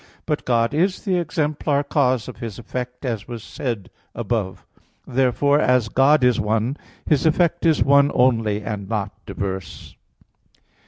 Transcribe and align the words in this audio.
But 0.25 0.45
God 0.45 0.73
is 0.73 1.05
the 1.05 1.19
exemplar 1.19 1.83
cause 1.83 2.27
of 2.27 2.37
His 2.37 2.57
effect, 2.57 3.05
as 3.05 3.27
was 3.27 3.43
said 3.43 3.91
above 4.15 4.65
(Q. 4.65 4.81
44, 5.03 5.03
A. 5.05 5.13
3). 5.13 5.15
Therefore, 5.15 5.59
as 5.59 5.89
God 5.89 6.23
is 6.23 6.39
one, 6.39 6.77
His 7.05 7.27
effect 7.27 7.67
is 7.67 7.83
one 7.83 8.09
only, 8.15 8.63
and 8.63 8.89
not 8.89 9.11
diverse. 9.27 9.95